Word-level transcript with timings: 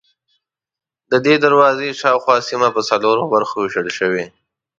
ددې 1.11 1.35
دروازې 1.45 1.89
شاوخوا 2.01 2.35
سیمه 2.49 2.69
په 2.75 2.81
څلورو 2.89 3.23
برخو 3.33 3.55
وېشل 3.59 3.87
شوې 3.97 4.23
ده. 4.27 4.35